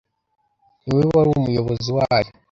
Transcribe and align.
Ni 0.85 0.93
we 0.97 1.03
wari 1.15 1.29
umuyobozi 1.37 1.89
wayo 1.97 2.31